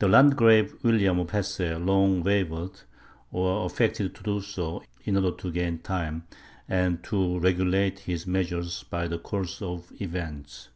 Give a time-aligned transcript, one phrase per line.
[0.00, 2.80] The Landgrave William of Hesse long wavered,
[3.30, 6.24] or affected to do so, in order to gain time,
[6.68, 10.70] and to regulate his measures by the course of events.